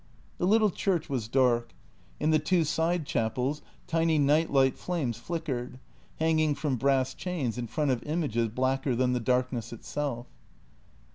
The 0.39 0.47
little 0.47 0.71
church 0.71 1.09
was 1.11 1.27
dark; 1.27 1.75
in 2.19 2.31
the 2.31 2.39
two 2.39 2.63
side 2.63 3.05
chapels 3.05 3.61
tiny 3.85 4.17
nightlight 4.17 4.75
flames 4.75 5.19
flickered, 5.19 5.79
hanging 6.15 6.55
from 6.55 6.75
brass 6.77 7.13
chains 7.13 7.55
in 7.55 7.67
front 7.67 7.91
of 7.91 8.01
images 8.01 8.47
blacker 8.47 8.95
than 8.95 9.13
the 9.13 9.19
darkness 9.19 9.71
itself. 9.71 10.25